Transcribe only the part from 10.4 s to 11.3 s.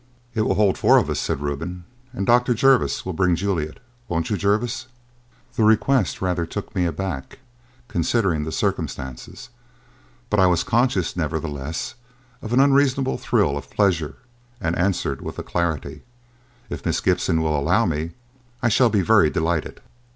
was conscious,